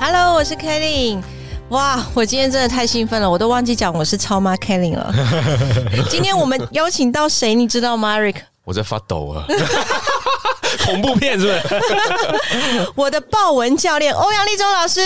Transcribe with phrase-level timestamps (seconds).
[0.00, 1.20] Hello，我是 Kelly。
[1.70, 5.12] 哇，我今天真的太兴奋了，我都忘记讲我是超妈 Kelly 了。
[6.08, 8.36] 今天我们邀请到谁，你知道吗，Eric？
[8.64, 9.44] 我在发抖啊！
[10.84, 11.62] 恐怖片是不是？
[12.94, 15.00] 我的豹纹教练欧阳立中老师，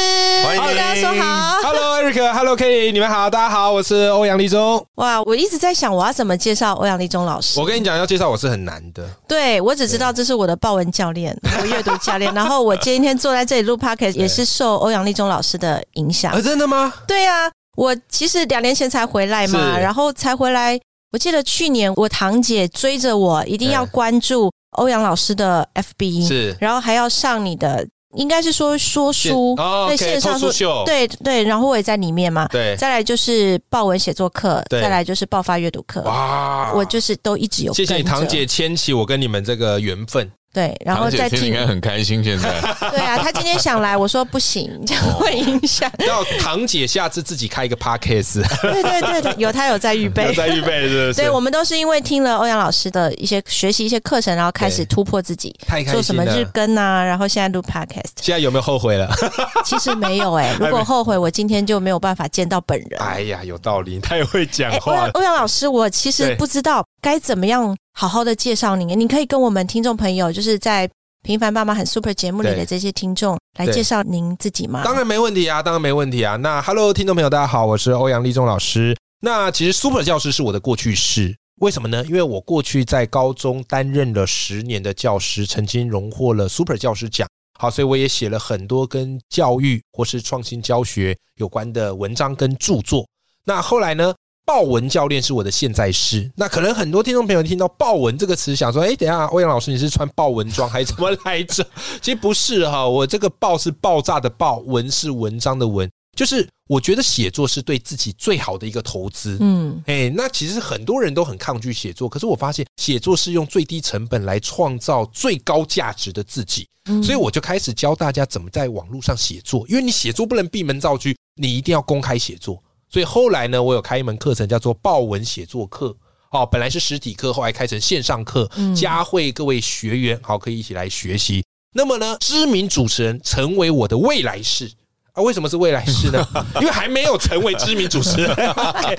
[0.45, 1.59] 欢迎大家说好。
[1.63, 4.85] Hello Eric，Hello Kelly，你们好，大家好，我是欧阳立中。
[4.97, 7.59] 哇，我一直在想我要怎么介绍欧阳立中老师。
[7.61, 9.09] 我跟你讲，要介绍我是很难的。
[9.27, 12.33] 对我只知道这是我的豹纹教练，我阅读教练。
[12.35, 16.41] 然后我今天坐在这里录 podcast 也是受欧阳立中老师的影响啊，。
[16.41, 16.93] 真的吗？
[17.07, 20.78] 对啊，我其实两年前才回来嘛，然后才回来。
[21.12, 32.47] 我记得去年我堂姐追着我，一定要关注欧阳老师的 FB，是然后还要上你的，应该是说说书，哦在线上说，对对，然后我也在里面嘛。
[32.48, 37.73] 对，再来就是报文写作课，对再来就是爆发阅读课，哇我就是都一直有。
[37.73, 38.45] 谢谢你堂姐。
[38.45, 40.31] 牵起我跟你们这个缘分。
[40.53, 41.53] 对，然后再听应。
[41.55, 42.22] 该很开心。
[42.22, 45.91] 现在 对啊，他今天想来，我说不行，这样会影响。
[46.06, 50.33] 要堂姐下次自己开一个 podcast，对对对对，有他有在预备有。
[50.34, 51.14] 在预备是不是？
[51.22, 56.22] 对，我们都是因为听了欧阳老师的一些学习一些课程，然后开始突破自己，太开做什么。
[56.25, 58.12] 日更啊，然后现在录 podcast。
[58.20, 59.11] 现在有没有后悔了？
[59.64, 63.00] 其实没有哎、如果后悔，我今天就没有办法见到本人。
[63.00, 64.98] 哎呀，有道理，太会讲话了。
[65.03, 68.89] 阳欧阳老师，我其实不知道该怎么样好好的介绍您。
[68.98, 70.86] 你可以跟我们听众朋友，就是在
[71.25, 74.83] 《平凡爸妈很 super》节目里的这些听众来介绍您自己吗？
[74.84, 76.36] 当然没问题啊，当然没问题啊。
[76.36, 78.97] 那 Hello，听众朋友，大家好，我是欧阳立中老师。
[79.20, 82.05] 那其实 Super 教师是我的过去式，为什么呢？
[82.06, 87.27] 因为我过去在高中担任了十年的教师，曾经荣获了 Super 教师奖。
[87.59, 93.04] 好，所以我也写了很多跟教育或是创新教学有关的文章跟著作。
[93.44, 94.15] 那后来呢？
[94.53, 96.31] 豹文教练是我的现在师。
[96.37, 101.67] 那可能很多听众朋友听到“豹文”这个词，想说：“哎，等一下，欧阳老师你是穿豹纹装还是怎么来着？”
[102.03, 109.39] 其实不是哈，我这个“豹”是爆炸的“爆”，文是文章的“文”，就是我觉得写作是对自己最好的一个投资。
[109.41, 122.63] 嗯，哎，那其实很多人都很抗拒写作，可是我发现写作是用最低成本来创造最高价值的自己，嗯所以我就开始教大家怎么在网络上写作，因为你写作不能闭门造车，你一定要公开写作。
[122.92, 125.97] 所以后来呢，我有开一门课程叫做报文写作课。
[126.30, 131.44] 哦，本来是实体课，后来开成线上课，嗯加会各位学员，好，可以一起来学习。
[131.75, 134.70] 那么呢，知名主持人成为我的未来式
[135.12, 135.22] 啊？
[135.22, 136.26] 为什么是未来式呢？
[136.60, 138.97] 因为还没有成为知名主持人， 还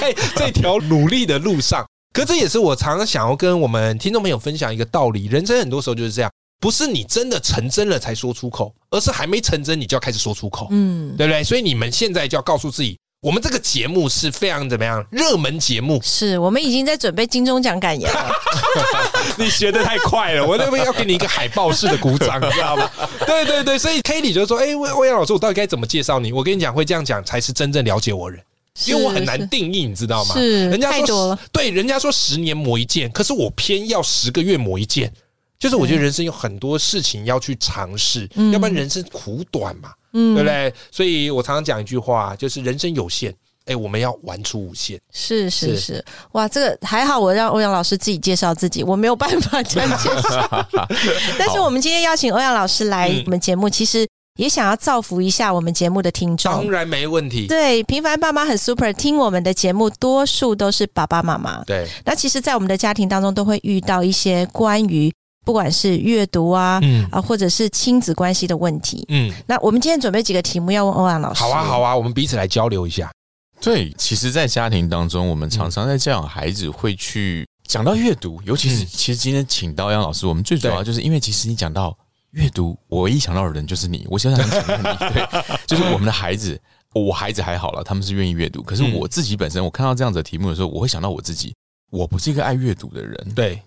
[0.00, 1.84] 在这条努力的路上。
[2.12, 6.30] 可这也是我常常想要跟我们听众朋友分享一个道理：人生很多时候就是这样，
[6.60, 11.42] 不是你真的成真了才说出口，而是还没成真你就要开始说出口，嗯，对不对？
[11.44, 18.30] 所以你们现在就要告诉自己，我们这个节目是非常怎么样热门节目，是我们已经在准备金钟奖感言了。
[19.38, 22.90] 你学的太快了，我那边要给你一个海报式的鼓掌，你知道吗？
[23.24, 26.32] 对对对，所以 K 里就说：“哎，魏欧阳老师，我到底该怎么介绍你？
[26.32, 28.42] 我跟你讲，会这样讲才是真正了解我人，
[28.86, 30.34] 因为我很难定义，你知道吗？
[30.34, 35.12] 是人家说太多了，对，人家说十年磨一剑，可是我偏要十个月磨一剑。
[35.60, 40.74] 就是我觉得人生有很多事情要去尝试，嗯要不然人生苦短嘛，嗯对不对？
[40.90, 43.34] 所以我常常讲一句话，就是人生有限，
[43.66, 45.00] 哎，我们要玩出无限。
[45.12, 50.66] 是是是是，哇，这个还好，我让欧阳老师自己介绍自己，我没有办法这样介绍。
[51.38, 54.06] 但是我们今天邀请欧阳老师来嗯我们节目，其实
[54.36, 56.50] 也想要造福一下我们节目的听众。
[56.52, 57.46] 当然没问题。
[57.46, 61.62] 对，平凡爸妈很 super，听我们的节目多数都是爸爸妈妈。
[61.64, 65.12] 对，那其实，在我们的家庭当中，都会遇到一些关于
[65.44, 66.78] 不管是阅读啊。
[66.82, 69.04] 嗯啊，或者是亲子关系的问题。
[69.08, 71.42] 嗯，那我们今天准备几个题目要问欧阳老师。
[71.42, 73.10] 好啊好啊，我们彼此来交流一下。
[73.60, 81.96] 对，其实，在家庭当中，我们常常在教养孩子会去讲到阅读，尤其是嗯其实今天请到欧阳老师，我们最主要就是因为其实你讲到
[82.32, 85.28] 阅读，我唯一想到的人就是你，我想到你，对，
[85.66, 86.60] 就是我们的孩子。
[86.94, 88.62] 我孩子还好了，他们是愿意阅读。
[88.62, 91.54] 可是嗯我自己本身，我看到这样子的题目的时候，我会想到我自己，
[91.90, 93.32] 我不是一个爱阅读的人。
[93.34, 93.62] 对，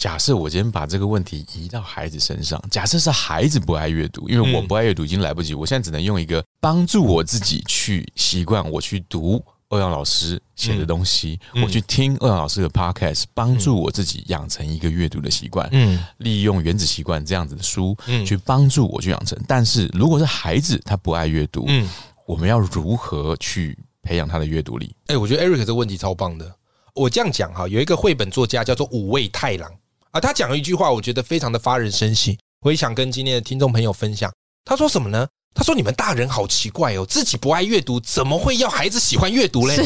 [0.00, 15.68] 假设我今天把这个问题移到孩子身上，假设是孩子不爱阅读，因为我嗯不爱阅读已经来不及，我现在只能用一个帮助我自己去习惯我去读欧阳老师写的东西，嗯我去听欧阳老师的 podcast，帮助我自己养成一个阅读的习惯。
[15.70, 19.38] 嗯利用《原子习惯》这样子的书，嗯去帮助我去养成。
[19.46, 21.86] 但是如果是孩子他不爱阅读，嗯，
[22.26, 24.96] 我们要如何去培养他的阅读力？
[25.08, 26.50] 哎、我觉得 Eric 这个问题超棒的。
[26.94, 29.70] 我这样讲哈，有一个绘本作家叫做五味太郎
[30.12, 34.30] 啊，他讲了一句话，我觉得非常的发人深省，我也想跟今天的听众朋友分享。
[34.64, 35.26] 他说什么呢？
[35.52, 39.76] 他说：“你们大人好奇怪哦，自己不爱阅读，怎么会要孩子喜欢阅读嘞？”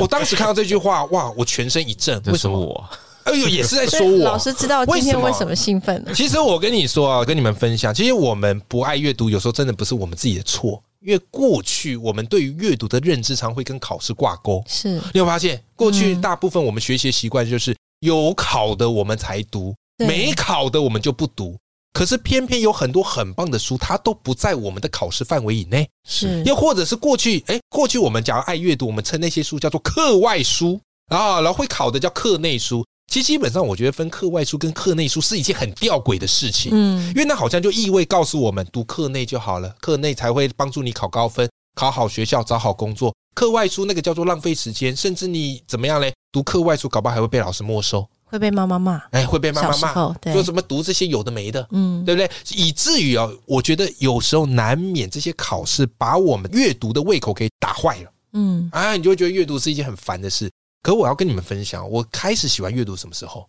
[0.00, 2.20] 我当时看到这句话，哇，我全身一震。
[2.24, 2.58] 为什么？
[2.58, 2.84] 我
[3.22, 4.18] 哎呦，也是在说我。
[4.18, 6.12] 老师知道今天为什么兴奋呢？
[6.12, 14.60] 其实我跟你说啊，跟你们分享，其实我们不爱阅读，有时候真的不是我们自己的错，因为过去我们对于阅读的认知常会跟考试挂钩。
[14.66, 21.56] 是你有发现，过去嗯大部分我们学习的习惯就是有考的我们才读，没考的我们就不读。
[21.92, 25.88] 可是偏偏有很多很棒的书，它都不在我们的考试范围以内。
[26.08, 32.84] 是又或者是过去，哎，过去我们假如爱阅读，我们称那些书叫做课外书啊，然后会考的叫课内书。
[33.12, 36.70] 其实基本上，我觉得分课外书跟课内书是一件很吊诡的事情。
[36.72, 43.12] 嗯因为那好像就意味告诉我们，读课内就好了，课内才会帮助你考高分、考好学校、找好工作。
[43.34, 46.14] 课外书那个叫做浪费时间，甚至你怎么样嘞？
[46.32, 49.92] 读课外书，搞不好还会被老师没收，会被妈妈骂，哎，会被妈妈骂，
[50.32, 52.30] 说什么读这些有的没的，嗯对不对？
[52.50, 60.48] 以至于哦，我觉得有时候难免这些考试把我们阅读的胃口给打坏了嗯啊，你就会觉得阅读是一件很烦的事。
[60.82, 63.46] 可我要跟你们分享，我开始喜欢阅读什么时候？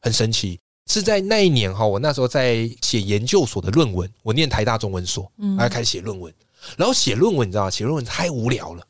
[0.00, 0.58] 很神奇，
[0.90, 6.34] 是在那一年哈，我那时候在写研究所的论文，我念台大中文所，嗯还开始写论文。
[6.76, 7.70] 然后写论文，你知道吗？
[7.70, 8.84] 写论文太无聊了。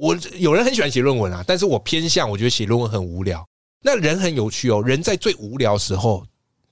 [0.00, 3.46] 我有人很喜欢写论文啊，但是我偏向我觉得写论文很无聊。
[3.82, 6.24] 那人很有趣哦，人在最无聊的时候，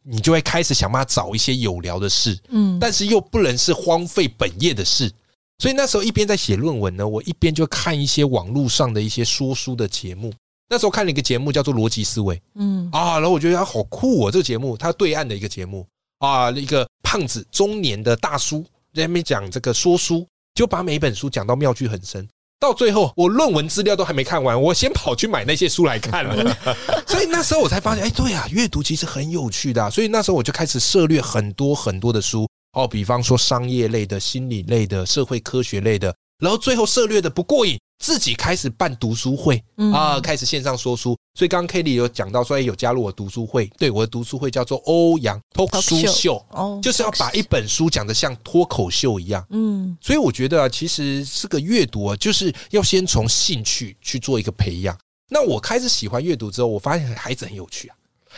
[0.02, 5.12] 你就会开始想办法找一些有聊的事，嗯但是又不能是荒废本业的事。
[5.58, 10.32] 所以那时候一边在写论文呢，我一边就看一些网络上的一些说书的节目。
[10.70, 15.86] 那时候看了一个节目叫做《逻辑思维》嗯啊，然后我觉得它好酷哦，这个节目它对岸的一个节目
[16.18, 18.62] 啊，一个胖子中年的大叔
[18.94, 22.26] 在那边讲这个说书，就把每一本书讲到妙趣横生。
[22.60, 26.56] 到最后，我论文资料都还没看完，我先跑去买那些书来看了。
[27.06, 36.12] 所以那时候我才发现，哎，对啊，阅读其实很有趣的啊、所以那时候我就开始涉猎很多很多的书，哦，比方说商业类的、心理类的、社会科学类的。
[36.42, 41.16] 然后最后涉猎的不过瘾，自己开始办读书会嗯啊，开始线上说书。
[41.34, 43.66] 所以刚刚 Kelly 有讲到说，哎，有加入我读书会。
[43.78, 49.46] 对，我的读书会叫做欧阳书 Show 秀，哦就是要把一本书讲得像脱口秀一样。
[49.50, 54.96] 嗯所以我觉得啊，其实这个阅读啊，就是要先从兴趣去做一个培养。
[55.28, 57.96] 那我开始喜欢阅读之后，我发现孩子很有趣啊。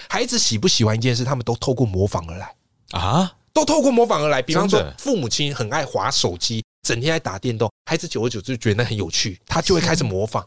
[0.08, 2.54] 孩子喜不喜欢一件事，他们都透过模仿而来，
[2.92, 4.40] 啊，都透过模仿而来。
[4.40, 10.44] 比方说，父母亲很爱划手机，整天在打电动，孩子久而久之就觉得很有趣，他就会开始模仿，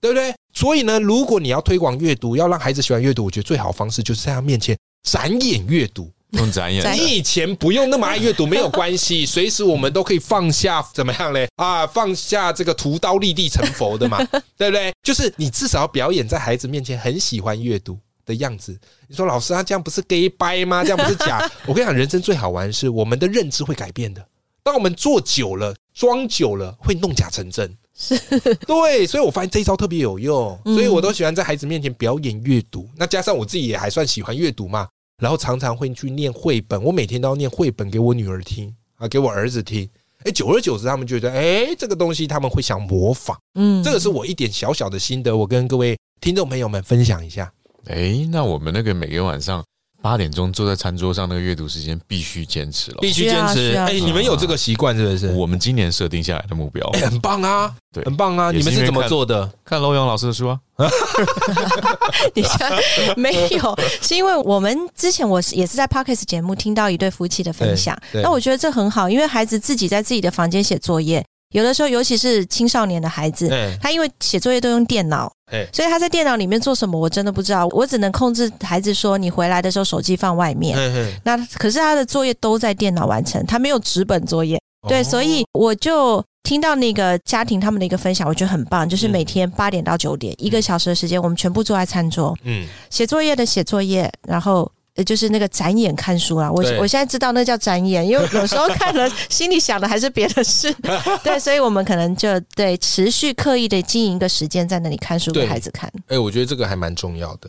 [0.00, 0.34] 对不对？
[0.52, 6.10] 所以呢，如果你要推广阅读，要让孩子喜欢阅读，我觉得最好的方式就是在他面前展演阅读。
[6.32, 11.48] 用展演你以前不用那么爱阅读没有关系，随时我们都可以放下怎么样嘞？
[11.56, 14.18] 啊，放下这个屠刀立地成佛的嘛，
[14.56, 14.92] 对不对？
[15.02, 18.78] 就是你至少要表演在孩子面前很喜欢阅读的样子。
[19.08, 20.84] 你说老师他，这样不是 gay 掰吗？
[20.84, 21.50] 这样不是假？
[21.66, 24.24] 我跟你讲，人生最好玩的是我们的认知会改变的。
[24.62, 27.76] 当我们做久了、装久了，会弄假成真。
[27.94, 28.18] 是
[28.66, 32.88] 对，所以我发现这一招特别有用，嗯所以我都喜欢在孩子面前表演阅读。
[32.96, 34.88] 那加上我自己也还算喜欢阅读嘛，
[35.20, 39.88] 然后常常会去念绘本，我每天都要念绘本给我女儿听啊，给我儿子听。
[40.24, 43.38] 哎，久而久之，他们觉得，哎，这个东西他们会想模仿。
[43.54, 47.52] 嗯这个是我一点小小的心得，我跟各位听众朋友们分享一下。
[47.86, 49.62] 哎，那我们那个每个晚上
[50.02, 52.98] 八点钟坐在餐桌上那个阅读时间必须坚持了。
[53.00, 53.74] 必须坚持。
[53.76, 55.32] 哎，你们有这个习惯是不是？
[55.32, 58.50] 我们今年设定下来的目标，哎，很棒啊，对很棒啊！
[58.50, 59.50] 你们是怎么做的？
[59.64, 60.58] 看楼阳老师的书啊，
[62.34, 62.72] 你看
[63.16, 75.30] 没有，是因为我们之前我是也是在 Podcast 节目听到一对夫妻的分享，那我觉得这很好，因为孩子自己在自己的房间写作业，有的时候尤其是青少年的孩子，哎他因为写作业都用电脑。
[75.52, 77.66] 哎，所以他在电脑里面做什么，我真的不知道。
[77.72, 80.78] 我只能控制孩子说，你回来的时候手机放外面。
[80.78, 84.60] 哎那可是他的作业都在电脑完成，他没有纸本作业。
[84.88, 94.70] 对，哦所以我就听到那个家庭他们的一个分享，我觉得很棒，就是嗯每天八点到九点、一个小时的时间，我们全部坐在餐桌嗯，写作业的写作业，然后。
[95.00, 100.70] 呃就是那个展演看书啦，我我现在知道那叫展演，因为有时候看了 心里想的还是别的事，
[101.24, 105.90] 对，所以我们可能就对持续刻意的经营一个时间在那里看书给孩子看。
[106.08, 107.48] 哎，我觉得这个还蛮重要的。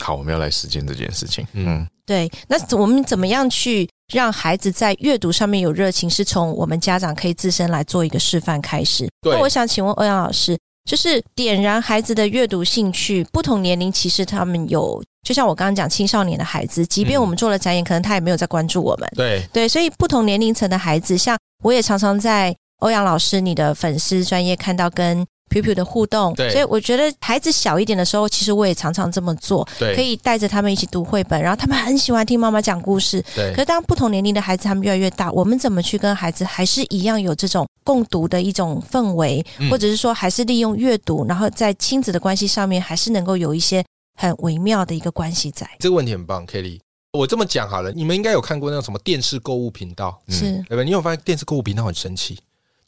[0.00, 1.46] 好，我们要来实践这件事情。
[1.52, 6.08] 嗯嗯，对，那我们怎么样去让孩子在阅读上面有热情？
[6.08, 9.08] 是从我们家长可以自身来做一个示范开始。
[9.20, 10.56] 对那我想请问欧阳老师，
[10.88, 13.22] 就是点燃孩子的阅读兴趣。
[13.30, 19.06] 不同年龄其实他们有，就像我刚刚讲青少年的孩子，即便嗯我们做了展演，可能他也没有在关注我们。
[19.14, 26.50] 对，对，所以不同年龄层的孩子，像我也常常在欧阳老师你的粉丝专业看到跟 Piu Piu 的互动，对。
[26.50, 33.24] 所以我觉得孩子小一点的时候，其实我也常常这么做，可以带着他们一起读绘本，然后他们很喜欢听妈妈讲故事。
[33.34, 39.70] 可是当不同年龄的孩子他们越来越大，我们怎么去跟孩子还是一样有这种共读的一种氛围，嗯。
[39.70, 43.84] 或者是说还是利用阅读，然后在亲子的关系上面还是能够有一些
[44.18, 45.68] 很微妙的一个关系在。
[45.78, 46.80] 这个问题很棒，Kelly。
[47.12, 50.34] 我这么讲好了，你们应该有看过那种什么电视购物频道，嗯。
[50.34, 50.76] 是，对？
[50.76, 50.82] 吧？
[50.82, 52.38] 你有发现电视购物频道很神奇，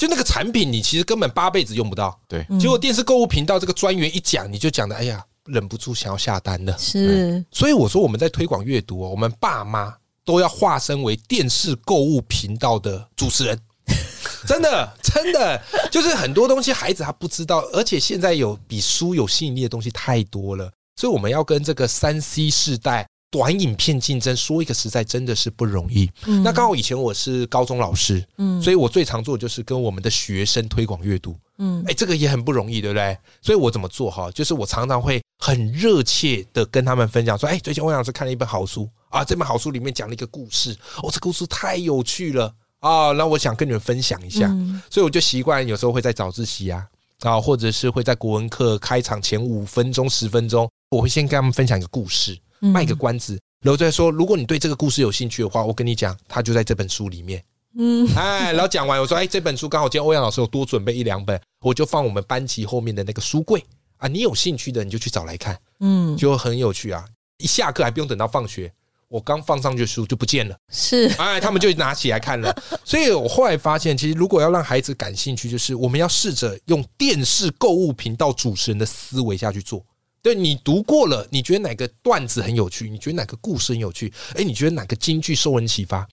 [0.00, 2.59] 就那个产品你其实根本八辈子用不到，对，嗯。
[2.59, 6.75] 结果电视购物频道这个专员一讲，你就讲的，哎呀，忍不住想要下单了。
[6.78, 7.45] 是。
[7.50, 13.61] 所以我说我们在推广阅读哦，我们爸妈都要化身为电视购物频道的主持人。
[14.49, 24.37] 真的，真的，就是很多东西孩子他不知道，而且现在有比书有吸引力的东西太多了，所以我们要跟这个三 C 世代短影片竞争。
[24.37, 26.11] 说一个实在，真的是不容易。
[26.27, 31.37] 嗯那刚好以前我是高中老师，嗯所以我最常做的就是跟我们的学生推广阅读。
[31.59, 33.17] 嗯哎，这个也很不容易，对不对？
[33.43, 34.31] 所以我怎么做哈？
[34.31, 44.47] 就是我常常会很热切的跟他们分享说，哎，最近欧阳老师看了一本好书啊，这本好书里面讲了一个故事，哦，这故事太有趣了啊，那我想跟你们分享一下。
[44.49, 46.87] 嗯所以我就习惯有时候会在早自习啊，
[47.21, 57.43] 啊，或者是会在国文课开场前五分钟、十分钟，我会先跟他们分享一个故事，嗯卖个关子，然后再说，如果你对这个故事有兴趣的话，我跟你讲，它就在这本书里面。
[57.79, 63.64] 嗯哎，然后讲完，我说，哎，这本书刚好今天欧阳老师有多准备一两本，我就放我们班级后面的那个书柜
[63.99, 67.05] 啊，你有兴趣的你就去找来看，嗯就很有趣啊。
[67.38, 68.73] 一下课还不用等到放学，
[69.09, 72.52] 我刚放上去的书就不见了，是哎，他们就拿起来看了。
[72.85, 79.85] 所以我后来发现，其实如果要让孩子感兴趣，就是我们要试着用电视购物频道主持人的思维下去做。
[80.23, 82.91] 对你读过了，你觉得哪个段子很有趣？
[82.91, 84.12] 你觉得哪个故事很有趣？
[84.35, 86.07] 哎，你觉得哪个京剧受人启发？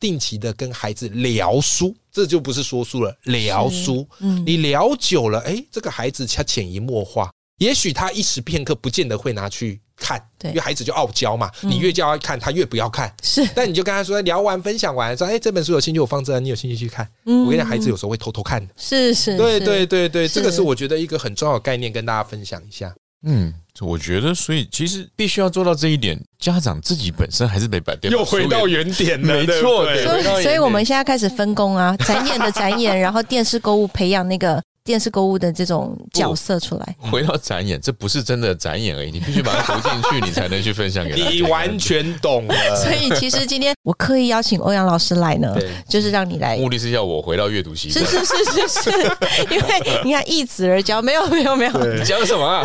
[0.00, 4.06] 定期的跟孩子聊书，这就不是说书了，聊书。
[4.20, 13.14] 嗯你聊久了，哎，这个孩子他潜移默化，也许他一时片刻不见得会拿去看，对因为孩子就傲娇嘛，嗯你越叫他看，他越不要看。
[13.22, 17.08] 是但你就跟他说，聊完分享完，说，哎，这本书有兴趣，我放这，你有兴趣去看。
[17.24, 18.74] 嗯我跟你讲，孩子有时候会偷偷看的。
[18.76, 22.94] 是是，对是对对对，是这个是我觉得一个很重要的概念，跟大家分享一下。
[23.24, 30.04] 嗯，我觉得，所以其实必须要做到这一点，家长自己本身还是得把电又回到原点没错对？
[30.04, 36.96] 所以，所以我们现在开始分工啊，展演的展演，然后电视购物培养那个电视购物的这种角色出来。
[37.10, 41.30] 回到展演，这不是真的展演而已，你必须把它投进去，你才能去分享给大家。
[41.32, 42.54] 你完全懂了。
[42.76, 45.56] 所以其实今天我刻意邀请欧阳老师来呢，
[45.88, 46.58] 就是让你来。
[46.58, 48.10] 目的是要我回到阅读习是惯。
[48.12, 48.90] 是是是是，
[49.50, 52.62] 因为你看一子而教，没有没有没有，你讲什么啊？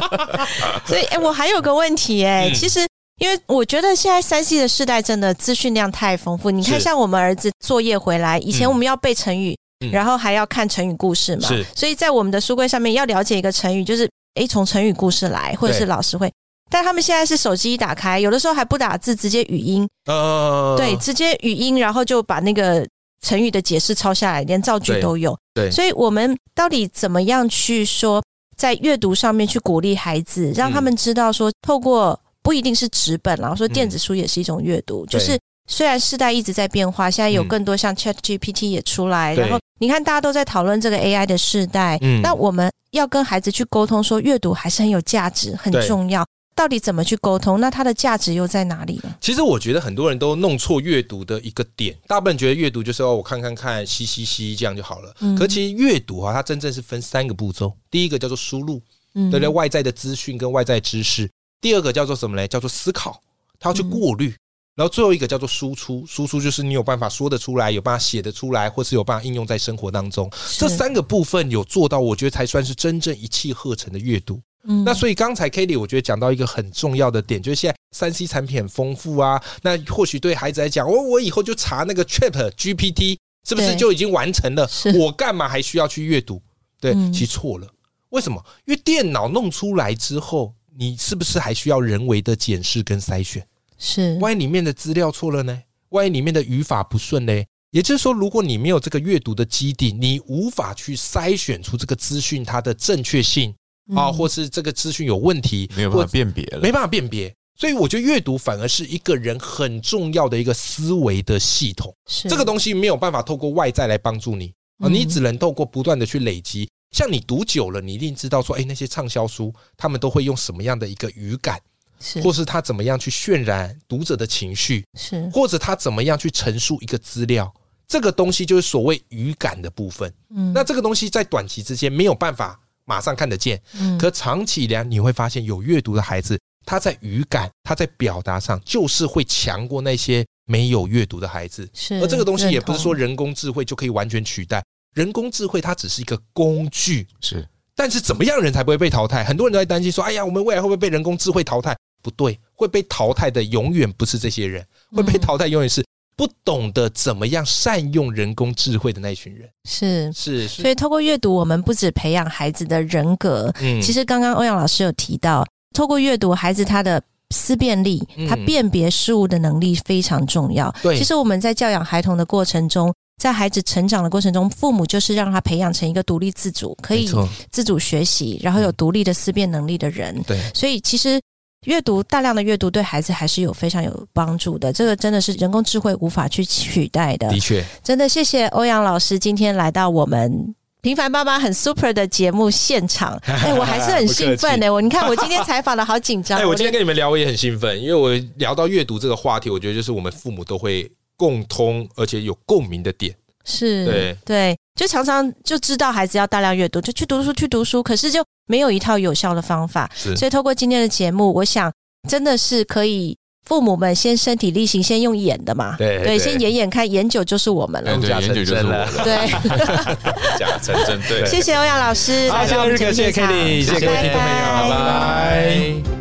[0.86, 2.80] 所以哎、我还有个问题哎、嗯其实
[3.18, 9.90] 因为我觉得现在三 C 的世代真的资讯量太丰富，你看像我们儿子作业回来，以前嗯我们要背成语，嗯。
[9.90, 11.64] 然后还要看成语故事嘛，是。
[11.74, 16.32] 所以在我们的书柜上面要了解一个成语，就是哎从成语故事来，或者是老师会。
[16.70, 22.86] 但他们现在是手机一打开，有的时候还不打字，直接语音，呃对，直接语音，然后就把那个
[23.22, 25.36] 成语的解释抄下来，连造句都有。
[25.52, 25.68] 对。
[25.70, 28.22] 所以我们到底怎么样去说，
[28.56, 35.36] 在阅读上面去鼓励孩子，让他们知道说，透过不一定是纸本啦，说电子书也是一种阅读，对就是。
[35.70, 46.26] 虽然世代一直在变化，现在有嗯更多像 Chat GPT 也出来，对然后你看大家都在讨论这个 AI 的世代，嗯那我们要跟孩子去沟通，说阅读还是很有价值，很重要。
[46.56, 47.58] 到底怎么去沟通？
[47.58, 49.14] 那它的价值又在哪里呢？
[49.20, 55.14] 其实我觉得很多人都弄错阅读的一个点，大部分人觉得阅读就是哦，我看看看，嘻嘻嘻，这样就好了。
[55.20, 58.82] 嗯可其实阅读啊，它真正是分三个步骤，第一个叫做输入，
[59.14, 59.48] 嗯对不对？
[59.48, 61.30] 外在的资讯跟外在知识。
[61.62, 62.46] 第二个叫做什么嘞？
[62.46, 63.18] 叫做思考，
[63.58, 64.34] 它要去过滤。
[64.76, 70.30] 然后最后一个叫做输出，输出就是你有办法说得出来，有办法写得出来，或是有办法应用在生活当中。
[70.56, 74.40] 这三个部分有做到，我觉得才算是真正一气呵成的阅读。
[74.64, 83.16] 嗯那所以刚才 Kelly 我觉得讲到一个很重要的点，就是现在三 C 产品很丰富啊，那或许对孩子来讲，哦，我以后就查那个 Chat GPT
[83.48, 84.68] 是不是就已经完成了？
[84.98, 86.42] 我干嘛还需要去阅读？
[86.78, 87.66] 对，嗯其实错了。
[88.10, 88.42] 为什么？
[88.66, 93.46] 因为电脑弄出来之后，你是不是还需要人为的检视跟筛选？
[93.80, 95.62] 是万一里面的资料错了呢？
[95.88, 97.32] 万一里面的语法不顺呢？
[97.70, 103.54] 也就是说，如果你没有这个阅读的基底，你无法去筛选出这个资讯它的正确性
[103.94, 106.70] 啊，嗯或是这个资讯有问题，没有办法辨别了没。
[106.70, 107.34] 办法辨别。
[107.58, 111.94] 所以我觉得阅读反而是一个人很重要的一个思维的系统。
[112.06, 116.68] 是这个东西没有办法透过外在来帮助你啊，嗯你只能透过不断的去累积。
[116.90, 121.60] 像你读久了，你一定知道说，哎，那些畅销书，他们都会用什么样的一个语感，
[122.00, 127.52] 是或是他怎么样去渲染读者的情绪，是或者他怎么样去陈述一个资料，
[127.86, 130.12] 这个东西就是所谓语感的部分。
[130.34, 141.68] 嗯那这个东西在短期之间没有办法马上看得见，嗯可长期量你会发现，有阅读的孩子，他在语感、他在表达上，就是会强过那些没有阅读的孩子。
[141.74, 144.64] 是，而这个东西也不是说人工智慧就可以完全取代，
[144.94, 147.06] 人工智慧它只是一个工具。
[147.20, 149.24] 是但是怎么样人才不会被淘汰？
[149.24, 155.84] 很多人都在担心说：“哎呀，我们未来会不会被人工智慧淘汰？”不对，会被淘汰的永远不是这些人，会被嗯淘汰永远是
[156.16, 159.48] 不懂得怎么样善用人工智慧的那一群人。
[159.64, 160.12] 是。
[160.12, 170.74] 是，所以，透过阅读，我们不止培养孩子的人格，嗯其实刚刚欧阳老师有提到，透过阅读，孩子他的思辨力，嗯他辨别事物的能力非常重要。
[170.82, 172.92] 对其实我们在教养孩童的过程中，
[173.22, 177.08] 在孩子成长的过程中，父母就是让他培养成一个独立自主、可以
[177.50, 180.22] 自主学习，然后有独立的思辨能力的人。
[180.26, 181.20] 对，所以其实
[181.66, 187.28] 阅读大量的阅读对孩子还是有非常有帮助的，这个真的是人工智慧无法去取代的。
[187.28, 190.54] 的确，真的谢谢欧阳老师今天来到我们。
[190.82, 203.14] 平凡爸妈很 super 的节目现场， 哎、我还是很兴奋的、我你看 我今天采访的好紧张，哎，我今天跟你们聊，我也很兴奋，因为我聊到阅读这个话题，我觉得就是我们父母都会共通而且有共鸣的点。
[203.50, 204.56] 是对。
[204.76, 209.90] 就常常就知道孩子要大量阅读，就去读书去读书，可是就没有一套有效的方法。
[209.94, 210.16] 是。
[210.16, 211.70] 所以透过今天的节目，我想
[212.08, 213.14] 真的是可以
[213.46, 216.18] 父母们先身体力行，先用演的嘛，对对。
[216.18, 217.94] 先演演看，演久就是我们了。
[217.98, 221.26] 对对，假研究就是我成真了了，对， 假成真对。
[221.26, 225.99] 谢谢欧阳老师，好，谢谢日哥，谢谢各位听众朋友，拜拜。